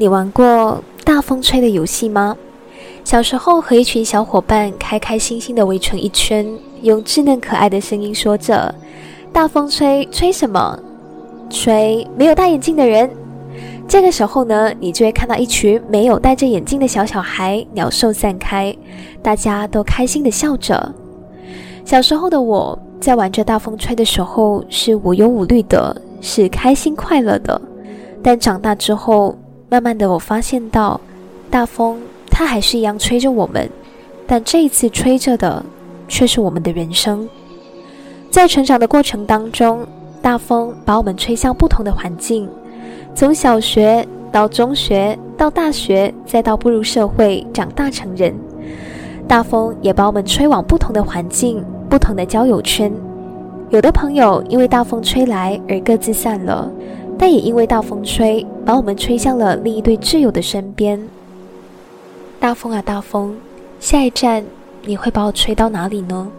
[0.00, 2.36] 你玩过大风吹的游戏吗？
[3.02, 6.46] 小时候和一群小伙伴开开心心的围成一圈，
[6.82, 8.72] 用稚嫩可爱的声音说着
[9.32, 10.78] ：“大风吹，吹什么？
[11.50, 13.10] 吹没有戴眼镜的人。”
[13.88, 18.72] 这个时候呢，你就会看到一群没有戴着眼镜的小小孩鸟兽散开，
[19.20, 20.94] 大家都开心的笑着。
[21.84, 27.60] 小时候的我在玩着大风吹的时候是无忧无虑的，是开心快乐的。
[28.22, 29.34] 但长大之后，
[29.70, 30.98] 慢慢的，我发现到，
[31.50, 32.00] 大风
[32.30, 33.68] 它还是一样吹着我们，
[34.26, 35.62] 但这一次吹着的
[36.08, 37.28] 却是我们的人生。
[38.30, 39.86] 在成长的过程当中，
[40.22, 42.48] 大风把我们吹向不同的环境，
[43.14, 48.34] 从小学到中学到大学，再到步入社会长大成人，
[49.26, 52.90] 大风也把我们吹往不同的环境、不同的交友圈。
[53.68, 56.70] 有的朋友因为大风吹来而各自散了。
[57.20, 61.08] 但也因为大风吹，把我们吹向了另一对挚友的身边。
[62.38, 63.36] 大风啊，大风，
[63.80, 64.44] 下一站
[64.82, 66.30] 你会把我吹到哪里呢？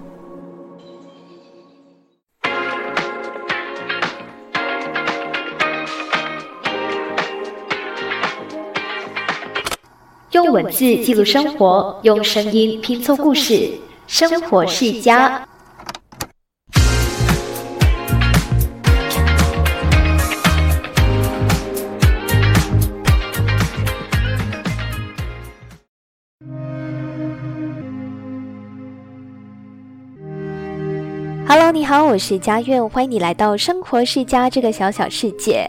[10.32, 13.72] 用文字记录生活，用声音拼凑故事，
[14.08, 15.49] 生活世家。
[31.52, 35.68] Hello，你好，我是佳苑，欢迎你来到生活世家这个小小世界。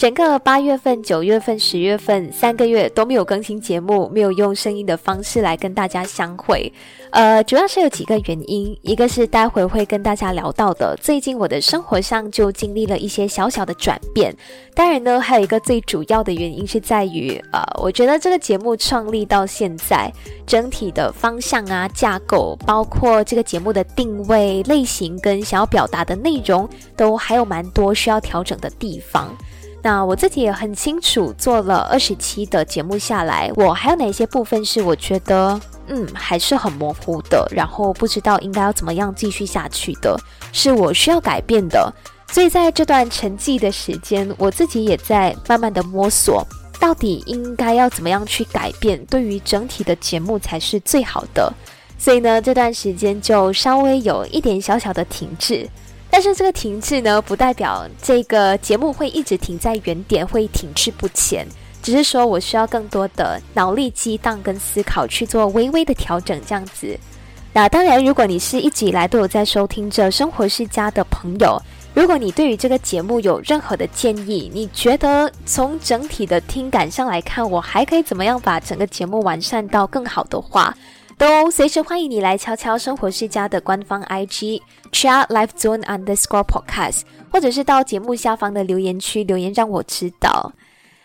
[0.00, 6.72] 整个八月份、九月份、十月份三个月都没有更新节目，没有用声音的方式来跟大家相会。
[7.10, 14.34] 呃，主要是有几个原因，一个是待会会跟大家聊到的，最近我的生活上就经历了一些小小的转变。
[14.74, 20.10] 当然呢，还有一个最主要的原因是在于，呃，我觉得这个节目创立到现在，
[20.46, 26.66] 整体的方向啊、架构，包括这个节目的定位、类型跟想要表达的内容，
[26.96, 29.36] 都还有蛮多需要调整的地方。
[29.82, 40.18] 那我自己也很清楚，做了二十期的节目下来，我还有哪些部分是我觉得，嗯，还是很模糊的，然后不知道应该要怎么样继续下去的，
[40.52, 41.92] 是我需要改变的。
[42.30, 46.46] 所以在这段沉寂的时间，我自己也在慢慢的摸索，
[46.78, 51.52] 到底应该要怎么样去改变，对于整体的节目才是最好的。
[51.98, 55.68] 所以呢，这段时间就稍微有一点小小的停滞。
[56.10, 61.46] 但是这个停滞呢，不代表这个节目会一直停在原点，会停滞不前。
[61.82, 66.98] 只是说我需要更多的脑力激荡跟思考去做微微的调整，这样子。
[67.52, 71.60] 那当然，如果你是一直以来都有在收听着《生活世家》的朋友，
[71.94, 80.76] 如果你对于这个节目有任何的建议，你觉得从整体的听感上来看，我还可以怎么样把整个节目完善到更好的话？
[81.20, 90.50] 都随时欢迎你来敲敲生活世家的官方 IG chat life zone underscore podcast，或者是到节目下方的留言区留言让我知道。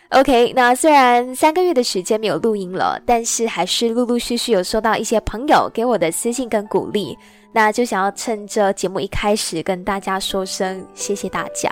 [0.08, 7.14] OK，那虽然三个月的时间没有录音了，但是还是陆陆续续有收到一些朋友给我的私信跟鼓励，
[7.52, 11.70] 那就想要趁着节目一开始跟大家说声谢谢大家。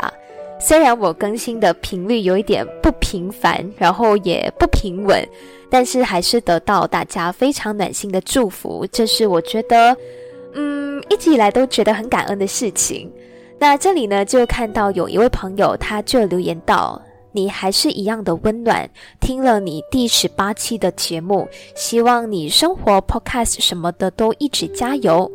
[0.58, 5.26] 虽然我更新的频率有一点不频繁，然后也不平稳。
[5.70, 9.96] 但是还是得到大家非常暖心的祝福，这是我觉得，
[10.52, 13.10] 嗯，一直以来都觉得很感恩的事情。
[13.58, 17.00] 那这里呢，就看到有一位朋友，他就留言道
[17.32, 18.88] ：“你还是一样的温暖，
[19.20, 25.28] 听了你第十八期的节目，希望你生活 podcast 什么的都一直加油。”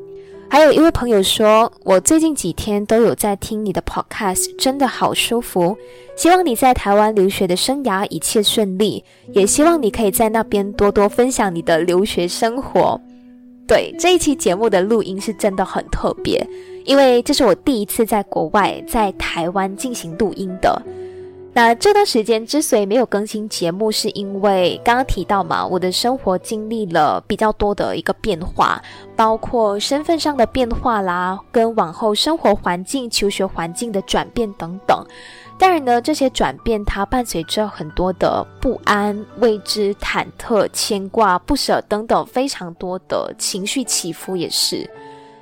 [0.52, 5.78] 还有一位朋友说：“我最近几天都有在听你的 podcast，真的好舒服。
[6.16, 13.00] 希望你在台湾留学的生涯一切顺利，也希望你可以在那边多多分享你的留学生活。”
[13.68, 16.44] 对这一期节目的录音是真的很特别，
[16.86, 20.82] 因为这是我第一次在国外，在台湾进行录音的。
[21.62, 28.82] 那这段时间之所以没有更新节目，是因为刚刚提到嘛，我的生活经历了比较多的一个变化，
[29.14, 35.06] 包括身份上的变化啦，跟往后生活环境、求学环境的转变等等。
[35.58, 44.90] 当然呢，这些转变它伴随着很多的不安、未知、忐忑、牵挂、不舍等等非常多的情绪起伏，也是。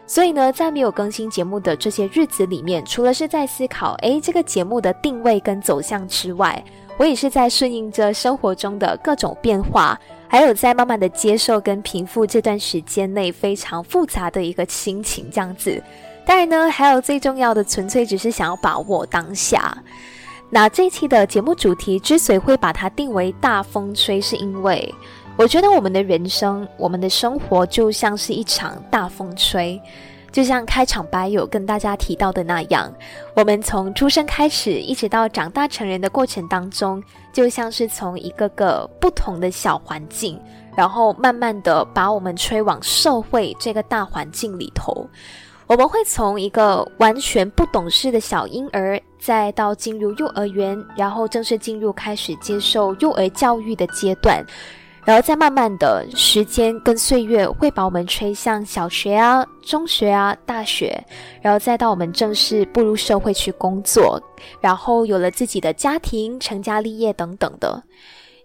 [0.08, 6.64] 所以呢，在没有更新节目的这些日子里面，除了是在思考，诶，这个节目的定位跟走向之外，
[6.98, 10.00] 我也是在顺应着生活中的各种变化，
[10.30, 15.84] 还有在慢慢的接受跟平复这段时间内非常复杂的一个心情，这样子。
[16.26, 19.78] 当然呢，还有最重要的，纯粹只是想要把握当下。
[20.50, 24.94] 那这期的节目主题之所以会把它定为大风吹，是因为
[25.38, 29.80] 我觉得我们的人生、我们的生活就像是一场大风吹。
[30.32, 32.92] 就像开场白有跟大家提到的那样，
[33.36, 37.02] 我们从出生开始，一直到长大成人的过程当中，
[37.32, 40.40] 就像是从一个个不同的小环境，
[40.76, 45.08] 然后慢慢的把我们吹往社会这个大环境里头。
[45.66, 54.46] 我们会从一个完全不懂事的小婴儿，再到进入幼儿园，然后正式进入开始接受幼儿教育的阶段。
[55.08, 61.02] 然后再慢慢的时间跟岁月会把我们吹向小学啊、中学啊、大学，
[61.42, 64.22] 然后再到我们正式步入社会去工作，
[64.60, 67.82] 然后有了自己的家庭、成家立业等等的。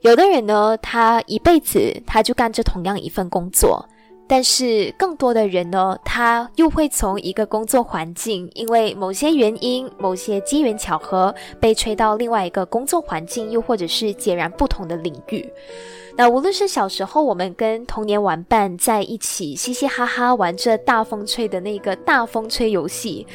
[0.03, 3.85] 有的人呢，他一辈子他就干着同样一份工作，
[4.29, 15.44] 但是更多的人呢，他又会从一个工作环境，因为某些原因、某些机缘巧合，被吹到另外一个工作环境，又或者是截然不同的领域。
[16.14, 23.26] 那无论是小时候我们跟童年玩伴在一起嘻嘻哈哈玩着大风吹的那个大风吹游戏，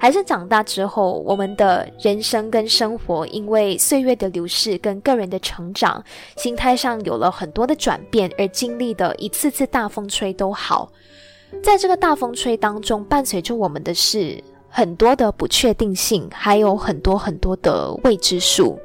[0.00, 6.02] 还是长大之后我们的人生跟生活因为岁月的流逝跟个人的成长，
[6.36, 10.90] 心态上有了很多的转变而经历的一次次大风吹都好，
[11.62, 18.76] 在这个大风吹当中，伴随着我们的是很多的不确定性，还有很多很多的未知数。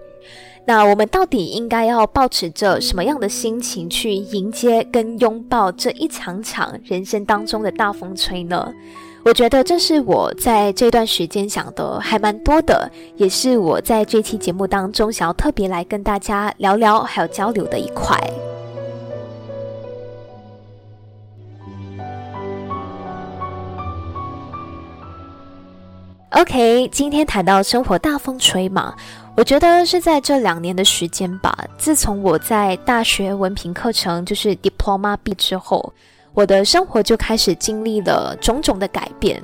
[0.69, 8.71] 那我们到底应该要保持着什么样的心情去迎接跟拥抱这一场场人生当中的大风吹呢？
[9.25, 12.87] 我觉得这是我在这段时间想的还蛮多的，
[13.17, 18.15] 也是我在这期节目当中想要特别来跟大家聊聊还有交流的一块。
[26.33, 28.93] OK，今天谈到生活大风吹嘛。
[29.39, 31.57] 我觉得是在这两年的时间吧。
[31.77, 35.93] 自从我在大学文凭课程就是 diploma 毕之后，
[36.33, 39.41] 我的生活就开始经历了种种的改变。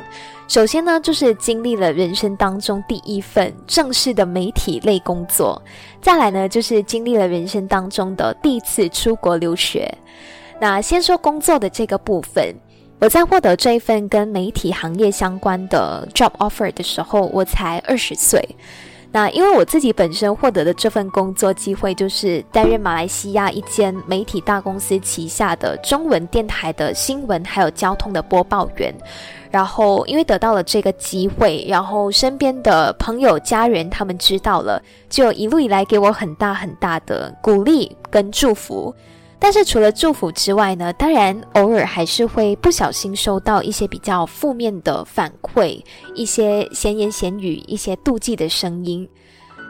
[0.49, 5.57] 首先呢，就是经历了人生当中第一份正式的媒体类工作；
[6.01, 9.89] 再来呢，就是经历了人生当中的第一次出国留学。
[10.59, 12.53] 那先说工作的这个部分，
[12.99, 18.45] 我在获得这一份跟媒体行业相关的 job offer 的时候，我才二十岁。
[19.15, 28.93] 那因为我自己本身获得的这份工作机会，就是担任马来西亚一间媒体大公司旗下的中文电台的新闻还有交通的播报员。
[29.49, 38.93] 然后因为得到了这个机会，然后身边的朋友家人他们知道了，就一路以来给我很大很大的鼓励跟祝福。
[39.37, 45.81] 但是除了祝福之外呢，当然偶尔还是会不小心收到一些比较负面的反馈，
[46.13, 49.07] 一些闲言闲语，一些妒忌的声音。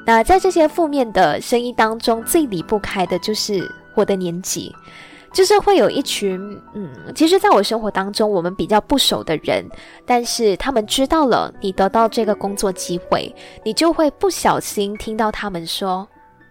[0.06, 4.74] 那在这些负面的声音当中，最离不开的就是我的年纪，
[5.34, 6.40] 就是会有一群，
[6.76, 9.68] 嗯，其实在我生活当中我们比较不熟的人，
[10.06, 13.34] 但是他们知道了你得到这个工作机会，
[13.64, 16.08] 你就会不小心听到他们说，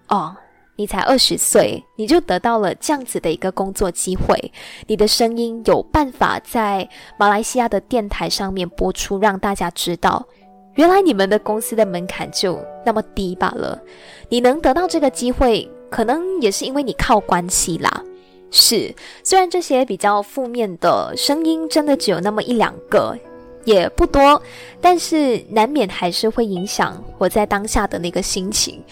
[0.08, 0.34] 哦。
[0.76, 4.52] 你才二十岁，你就得到了这样子的一个工作机会，
[4.86, 6.88] 你的声音有办法在
[7.18, 10.26] 马来西亚的电台上面播出，让大家知道，
[10.74, 13.80] 原来你们的公司的门槛就那么低罢了。
[14.28, 18.02] 你能得到这个机会，可能也是因为你靠关系啦。
[18.50, 23.16] 是，虽然这些比较负面的声音真的只有那么一两个，
[23.64, 24.40] 也不多，
[24.80, 28.82] 但是难免还是会影响我在当下的那个心情。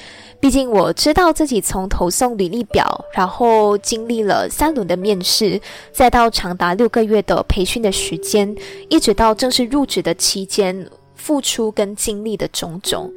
[0.41, 5.61] 毕竟我知道自己从投送履历表，然后经历了三轮的面试，
[5.93, 8.53] 再到长达六个月的培训的时间，
[8.89, 13.09] 一直到正式入职的期间，付出跟经历的种种，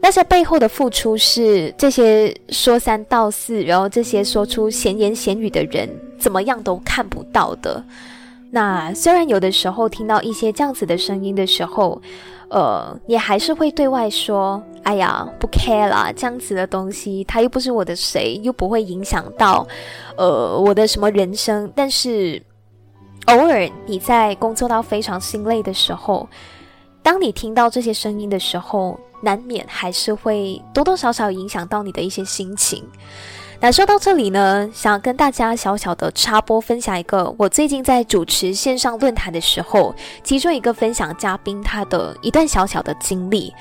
[0.00, 7.80] 那些背后的付出是这些说三道四，然后这些说出闲言闲语的人怎么样都看不到的。
[8.50, 12.00] 那虽然有的时候听到一些这样子的声音的时候，
[12.48, 19.66] 呃，你还是会对外说：“哎呀，不 care 啦，这样子的东西，他又不是我的谁，又不会影响到，
[20.16, 22.42] 呃，我的什么人生。”但是，
[23.26, 26.26] 偶尔你在工作到非常心累的时候，
[27.02, 32.82] 当你听到这些声音的时候，难免还是会多多少少影响到你的一些心情。
[33.60, 43.52] 那说到这里呢，想跟大家小小的插播分享一个我最近在主持线上论坛的时候，其中一个分享嘉宾他的一段小小的经历。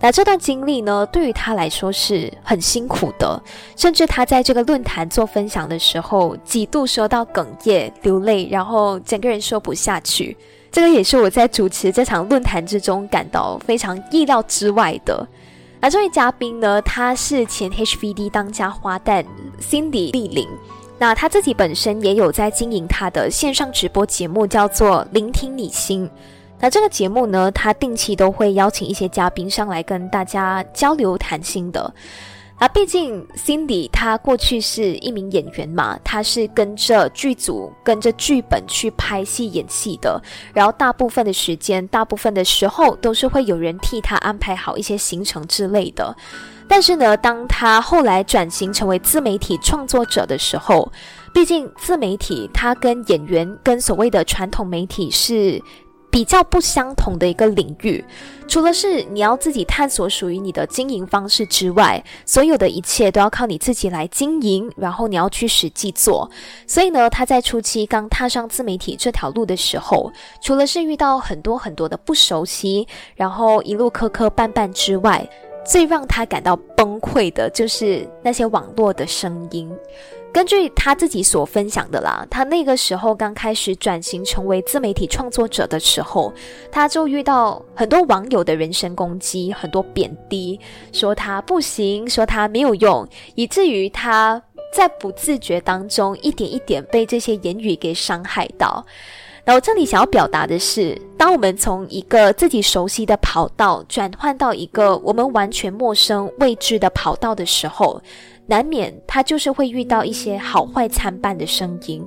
[0.00, 3.40] 那这段经历呢，对于他来说是很辛苦的，
[3.76, 10.36] 甚至他在这个论坛做分享的时候，几度说到哽咽流泪，然后整个人说不下去。
[10.72, 15.24] 这个也是我在主持这场论坛之中感到非常意料之外的。
[15.84, 19.22] 而这位嘉宾呢，他是前 HVD 当家花旦
[19.60, 20.48] Cindy 丽玲。
[20.98, 26.08] 那他自己本身也有在经营他的线上直播节目，叫做“聆听你心”。
[26.58, 31.92] 那这个节目呢，他定期都会邀请一些嘉宾上来跟大家交流谈心的。
[32.56, 40.22] 啊，毕竟 Cindy 她过去是一名演员嘛，她是跟着剧组、跟着剧本去拍戏、演戏的。
[40.54, 46.16] 然后大部分的时间、大部分的时候，都是会有人替她安排好一些行程之类的。
[46.68, 50.90] 但是呢，当她后来转型成为自媒体创作者的时候，
[51.34, 55.60] 毕竟自媒体它跟演员、跟所谓的传统媒体是。
[56.10, 58.04] 比较不相同的一个领域，
[58.46, 66.30] 除了是你要自己探索属于你的经营方式之外，所有的一切都要靠你自己来经营，然后你要去实际做。
[66.66, 72.86] 所以呢，他在初期刚踏上自媒体这条路的时候，除了是遇到很多很多的不熟悉，
[73.16, 75.28] 然后一路磕磕绊绊之外，
[75.64, 79.70] 最让他感到崩溃的就是那些网络的声音。
[80.32, 86.32] 根据他自己所分享的啦，他那个时候刚开始转型成为自媒体创作者的时候，
[86.72, 90.58] 他就遇到很多网友的人身攻击，很多贬低，
[90.92, 93.06] 说他不行，说他没有用，
[93.36, 94.42] 以至于他
[94.74, 98.84] 在不自觉当中一点一点被这些言语给伤害到。
[99.44, 108.00] 然后这里想要表达的是，当我们从一个自己熟悉的跑道转换到一个我们完全陌生未知的跑道的时候。
[108.46, 112.06] 难免他就是会遇到一些好坏参半的声音，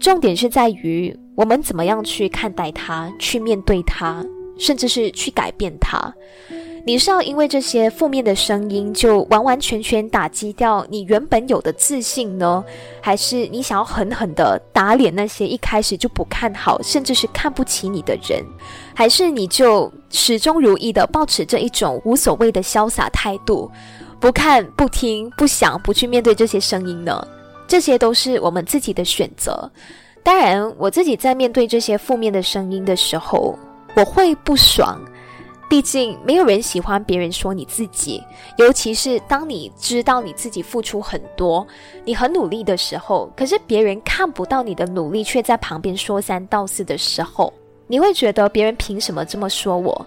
[0.00, 4.24] 重点是在于我们怎么样去看待它，去面对它，
[4.58, 6.10] 甚至是去改变它。
[6.86, 12.62] 你是要因为这些负面的声音就完完全全打击掉你原本有的自信呢，
[13.00, 18.44] 还是你想要狠狠的打脸那些一开始就不看好，甚至是看不起你的人，
[18.94, 23.70] 还是你就始终如一的保持着一种无所谓的潇洒态度？
[24.20, 27.26] 不看、不听、不想、不去面对这些声音呢？
[27.66, 29.70] 这些都是我们自己的选择。
[30.22, 33.58] 当然，我自己在面对这些负面的声音的时候，
[33.96, 35.00] 我会不爽。
[35.74, 38.22] 毕竟，没有人喜欢别人说你自己，
[38.58, 41.66] 尤其是当你知道你自己付出很多，
[42.04, 47.52] 你很努力的时候，可是别人看不到你的努力，却在旁边说三道四的时候，
[47.88, 50.06] 你会觉得别人凭什么这么说我？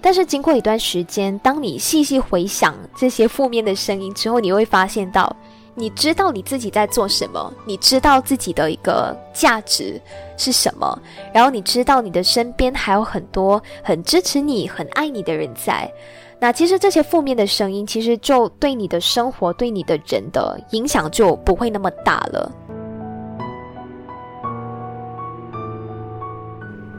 [0.00, 5.34] 但是经过一段时间，当你细细回想这些负面的声音之后，你会发现到，
[5.80, 9.98] 你知道你自己在做什么，你知道自己的一个价值
[10.36, 10.98] 是什么，
[11.32, 15.90] 然后你知道你的身边还有很多很支持你、很爱你的人在。
[16.38, 22.52] 那其实这些负面的声音，其实就对你的生活、对你的人的影响就不会那么大了。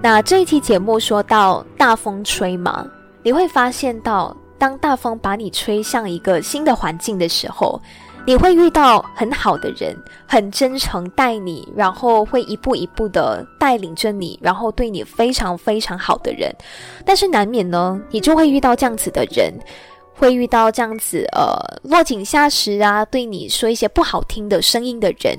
[0.01, 2.83] 那这一期节目说到大风吹嘛，
[3.21, 7.79] 你会发现到，当大风把你吹向一个新的环境的时候，
[8.25, 9.97] 你会遇到很好的人，
[10.27, 16.55] 很真诚待你，然后会一步一步的带领着你，然后对你非常非常好的人。
[17.03, 19.51] 但是难免呢，你就会遇到这样子的人，
[20.13, 25.37] 会遇到这样子呃落井下石啊，对你说一些不好听的声音的人。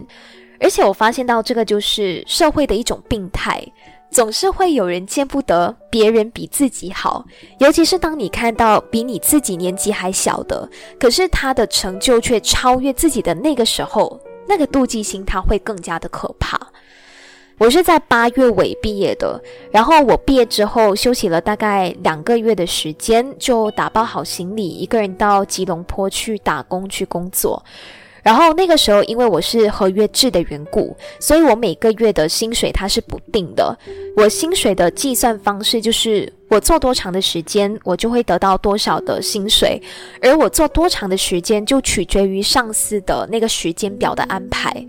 [0.60, 3.64] 而且我发现到这个就是社会的一种病态。
[4.12, 7.24] 总是会有人见不得别人比自己好，
[7.58, 10.68] 尤其是当你看到比你自己年纪还小的，
[11.00, 16.60] 可是他的成就却超越自己的那个时候，那个妒忌心他会更加的可怕。
[17.58, 19.40] 我是在八月尾毕业的，
[19.70, 27.64] 然后我毕业之后休息了大概两个月的时间，就打包好行李，一个人到吉隆坡去打工去工作。
[28.22, 33.76] 然后那个时候，因为我是合约制的缘故，所以我每个月的薪水它是不定的。
[34.16, 39.82] 我薪水的计算方式就是我做多长的时间，我就会得到多少的薪水，
[40.20, 44.86] 而我做多长的时间就取决于上司的那个时间表的安排。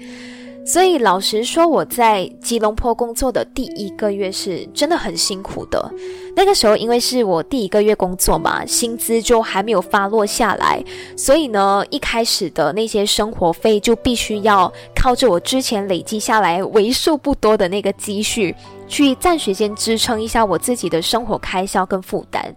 [0.66, 5.92] 所以老实说，我在吉隆坡工作的第一个月是真的很辛苦的。
[6.36, 10.84] 那个时候，因为是我第一个月工作嘛，薪资就还没有发落下来，
[11.16, 18.56] 所以呢，一开始的那些生活费就必须要靠着我之前累积下来为数不多的那个积蓄，
[18.88, 22.56] 去暂时先支撑一下我自己的生活开销跟负担。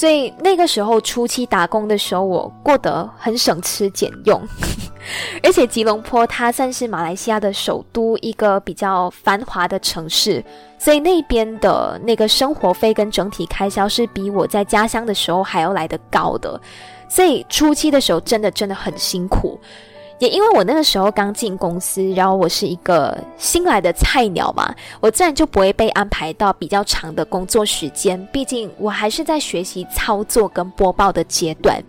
[0.00, 4.40] 所以那个时候初期打工的时候，我过得很省吃俭用，
[5.44, 10.42] 而且吉隆坡它算是马来西亚的首都，一个比较繁华的城市，
[10.78, 16.58] 所以那边的那个生活费跟整体开销是比我在家乡的时候还要来得高的，
[17.06, 19.60] 所以初期的时候真的真的很辛苦。
[20.20, 28.28] 也因为我那个时候刚进公司，然后我是一个新来的菜鸟嘛，我自然就不会被安排到比较长的工作时间。
[28.30, 31.82] 毕竟我还是在学习操作跟播报的阶段，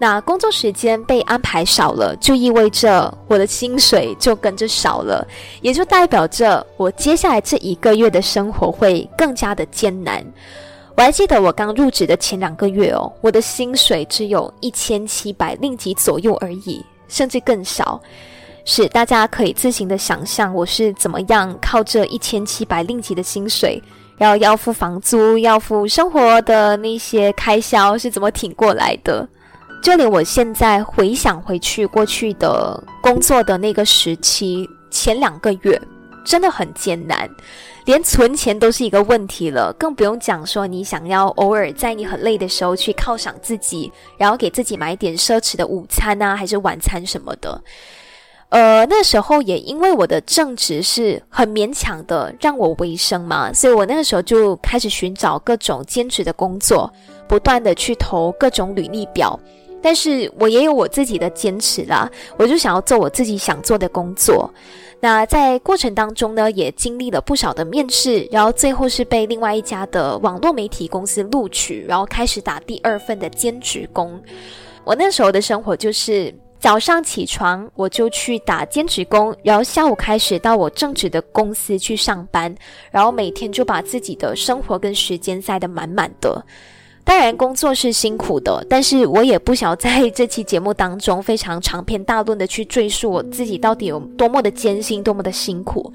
[0.00, 5.24] 那工作时间被安排少了，就意味着我的薪水就跟着少了，
[5.62, 10.24] 也就代表着我接下来这一个月的生活会更加的艰难。
[10.96, 18.00] 我还记得我刚入职的前两个月哦，我的薪水只有一千七百令吉左右而已，甚至更少。
[18.64, 23.82] 是大家可以自行的想象，我是怎么样靠这一千七百令吉的薪水，
[24.16, 29.26] 然后要付房租，要付生活的那些开销，是怎么挺过来的？
[29.82, 35.80] 就连我现在回想回去过去的工作的那个时期，前两个月
[36.30, 37.28] 真的很艰难，
[37.86, 47.60] 连存钱都是一个问题了，更不用讲说你想要偶尔在你很累的时候去犒赏自己，然后给自己买点奢侈的午餐啊，还是晚餐什么的。
[48.50, 56.92] 呃，那时候也因为我的正职是很勉强的让我维生嘛，所以我那个时候就开始寻找各种兼职的工作，
[57.26, 59.36] 不断的去投各种履历表。
[59.82, 64.52] 但是我也有我自己的坚持啦，我就想要做我自己想做的工作。
[65.00, 74.22] 那在过程当中呢，也经历了不少的面试，然后最后是被另外一家的网络媒体公司录取，然后开始打第二份的兼职工。
[74.84, 76.34] 我那时候的生活就是。
[76.60, 82.54] 早上起床，我就去打兼职工，然后下午开始到我正职的公司去上班，
[82.90, 86.44] 然后每天就把自己的生活跟时间塞得满满的。
[87.02, 95.92] 当然，工作是辛苦的，但是我也不想在这期节目当中非常长篇大论的去赘述我自己到底有多么的艰辛，多么的辛苦。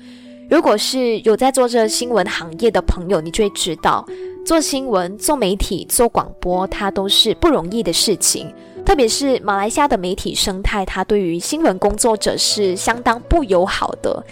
[0.49, 4.05] 如果是有在做这新闻行业的朋友，你就会知道，
[4.45, 8.53] 做新闻、做媒体、做广播，它都是不容易的事情。
[8.85, 14.23] 特别是马来西亚的媒体生态，它对于新闻工作者是相当不友好的，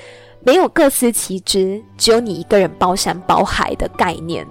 [0.43, 4.45] 没有各司其职，只有你一个人包山包海的概念。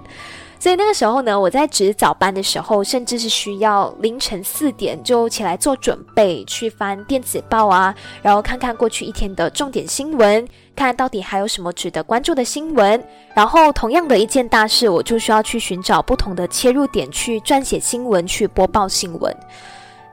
[0.63, 13.03] 所以那个时候呢，我在值早班的时候，甚至是需要凌晨四点就起来做准备，去翻电子报啊，然后看看过去一天的重点新闻，看到底还有什么值得关注的新闻。
[13.33, 19.35] 然后同样的一件大事，我就需要去寻找不同的切入点，去撰写新闻，去播报新闻。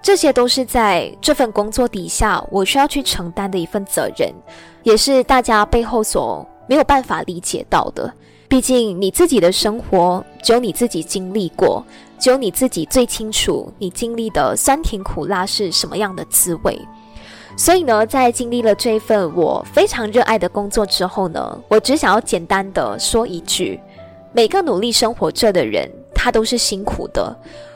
[0.02, 4.34] 这些都是在这份工作底下，我需要去承担的一份责任，
[4.82, 8.12] 也是大家背后所没有办法理解到的。
[8.50, 11.84] 毕竟你自己的生活只有你自己经历过，
[12.18, 16.76] 只有你自己最清楚你经历的酸甜苦辣是什么样的滋味。
[17.56, 23.78] 所以呢，在经历了这份我非常热爱的工作之后呢，我只想要简单的说一句：
[24.32, 27.34] 每个努力生活着的人，他都是辛苦的。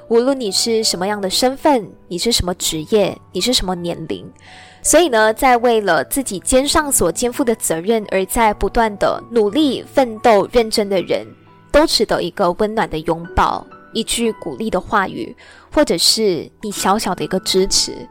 [0.08, 4.28] 无论你是什么样的身份，你是什么职业，你是什么年龄，
[4.84, 11.26] 所以呢，在为了自己肩上所肩负的责任而在不断的努力奋斗、认真的人，
[11.72, 15.34] 都值得一个温暖的拥抱，一句鼓励的话语，
[15.72, 18.06] 或者是你小小的一个支持。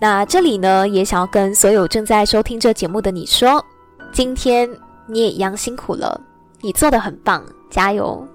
[0.00, 3.62] 那这里呢，也想要跟所有正在收听这节目的你说，
[4.10, 4.66] 今天
[5.06, 6.18] 你也一样辛苦了，
[6.62, 8.26] 你做的很棒，加油！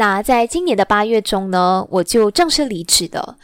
[0.00, 3.36] 那在今年的八月中呢，我就正式离职的。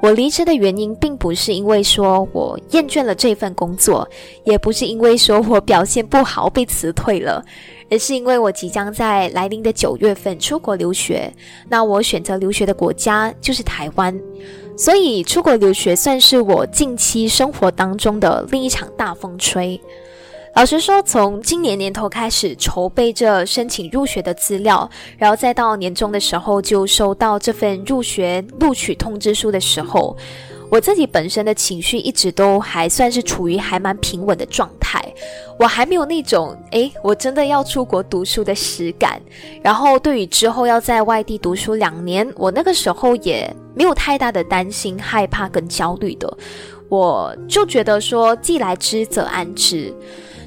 [0.00, 4.08] 我离职的原因，并不是因为说我厌倦了这份工作，
[4.44, 7.44] 也不是因为说我表现不好被辞退了，
[7.90, 11.30] 而是因为我即将在来临的九月份出国留学。
[11.68, 14.18] 那我选择留学的国家就是台湾，
[14.78, 19.78] 所以出国留学算是我近期生活当中的另一场大风吹。
[20.52, 30.14] 老实说，从今年年头开始筹备着申请入学的资料，然后再到年终的时候就收到这份入学录取通知书的时候，
[30.68, 35.00] 我自己本身的情绪一直都还算是处于还蛮平稳的状态。
[35.58, 39.22] 我还没有那种诶，我真的要出国读书的实感。
[39.62, 46.36] 然后对于之后要在外地读书两年，我那个时候也没有太大的担心、害怕跟焦虑的。
[46.88, 49.94] 我就觉得说，既来之则安之。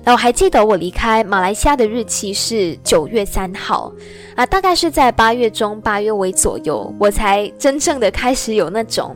[0.05, 3.89] 那我还记得我离开马来西亚的日期是九月三号，
[4.35, 9.15] 啊，大概是在八月中八月尾左右，我才真正的开始有那种，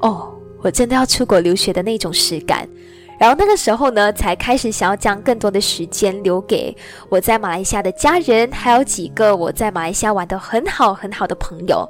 [0.00, 2.68] 哦，我真的要出国留学的那种实感。
[3.16, 6.76] 然后那个时候呢，才开始想要将更多的时间留给
[7.08, 11.88] 我在马来西亚的家人，还有几个我在马来西亚玩的很好很好的朋友。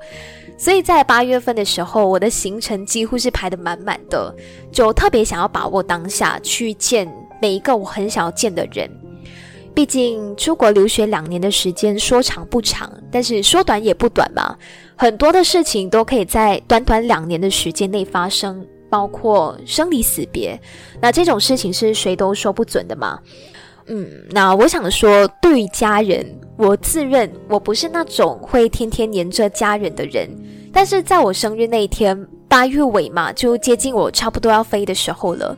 [0.59, 4.33] 所以在八月份的时候，我的行程几乎是排得满满的，
[4.71, 7.11] 就特别想要把握当下去见。
[7.45, 8.91] 每一个我很想要见的人，
[9.75, 14.57] 毕竟出国留学两年的时间说长不长，但是说短也不短嘛。
[14.97, 20.59] 很多的事情都可以在短短两年的时间内发生，包括生离死别。
[21.03, 23.21] 那这种事情是谁都说不准的嘛。
[23.89, 26.25] 嗯，那我想说，对于家人，
[26.57, 30.27] 我自认我不是那种会天天黏着家人的人。
[30.73, 35.55] 但是在我生日那一天，八月尾嘛，就接近我差不多要飞的时候了。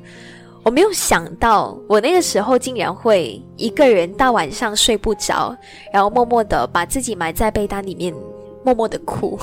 [0.67, 5.57] 我没有想到，我那个时候竟然会一个人大晚上睡不着，
[5.93, 8.13] 然后默默的把自己埋在被单里面，
[8.65, 9.39] 默默的哭。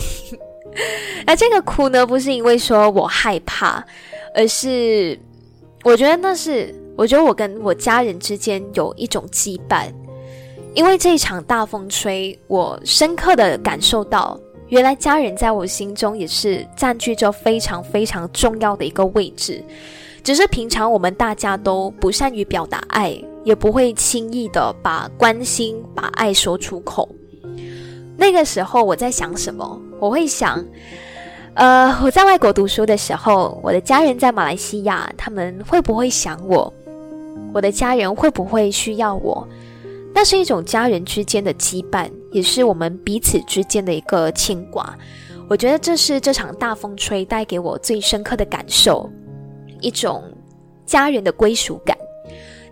[1.26, 3.82] 那这个哭呢，不是因为说我害怕，
[4.36, 5.18] 而是
[5.86, 6.76] 我觉得那是。
[6.96, 9.92] 我觉得我跟我家人之间有一种羁绊，
[10.76, 19.64] 因为这一场大风吹，我深刻的感受到，原来家人在我心中也是占据着非常非常重要的一个位置。
[20.24, 27.10] 只是平常我们大家都不善于表达爱，也不会轻易的把关心、把爱说出口。
[28.16, 29.82] 那个时候我在想什么？
[30.00, 30.64] 我会想。
[31.56, 36.74] 呃，我在外国读书的时候，我的家人在马来西亚，他们会不会想我？
[37.54, 39.48] 我的家人会不会需要我？
[40.16, 44.98] 那是一种家人之间的羁绊，也是我们彼此之间的一个牵挂。
[45.50, 49.08] 我觉得这是这场大风吹带给我最深刻的感受，
[49.84, 50.24] 一种
[50.86, 51.96] 家人的归属感。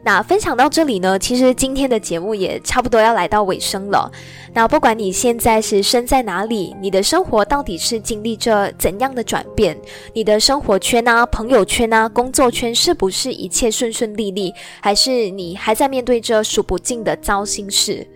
[0.04, 4.12] 那分享到这里呢，其实今天的节目也差不多要来到尾声了。
[4.52, 9.78] 那不管你现在是身在哪里，你的生活到底是经历着怎样的转变？
[10.12, 14.52] 你的生活圈啊、朋友圈啊、工作圈是不是一切顺顺利利？
[14.82, 18.08] 还是你还在面对着数不尽的糟心事？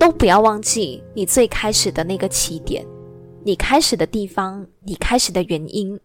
[0.00, 2.84] 都不要忘记你最开始的那个起点。
[3.42, 5.98] 你开始的地方，你开始的原因，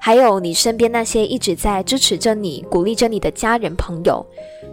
[0.00, 4.24] 还有你身边那些一直在支持着你、鼓励着你的家人朋友，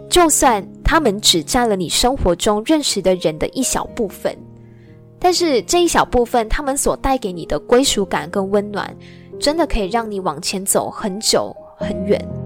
[0.08, 4.36] 就算他们只占了你生活中认识的人的一小部分，
[5.18, 8.96] 但是这一小部分，他们所带给你的归属感跟温暖，
[9.38, 12.45] 真的可以让你往前走很久很远。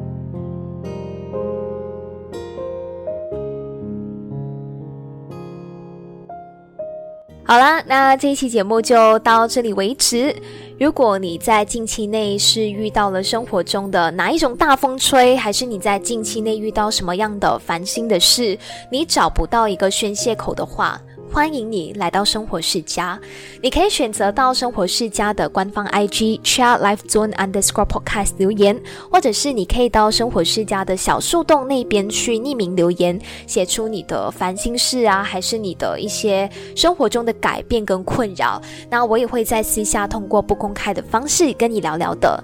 [7.51, 10.33] 好啦，那这一期节目就到这里为止。
[10.79, 18.57] 如果你在近期内是遇到了生活中的哪一种大风吹，还是你在近期内遇到什么样的烦心的事，
[18.89, 21.03] 你找不到一个宣泄口的话。
[21.33, 23.19] 欢迎你来到生活世家，
[23.63, 42.43] 你可以选择到生活世家的官方 IG chat life zone underscore podcast 留言，或者是你可以到生活世家的小树洞那边去匿名留言，写出你的烦心事啊，还是你的一些生活中的改变跟困扰，那我也会在私下通过不公开的方式跟你聊聊的。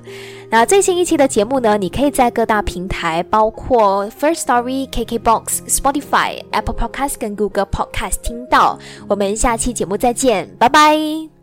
[0.51, 1.77] 那最新一期的节目呢？
[1.77, 8.79] 你可以在各大平台，包括 First Story、KKBox、Spotify、Apple Podcast 跟 Google Podcast 听到。
[9.09, 11.36] 我们下期节目再见，拜拜。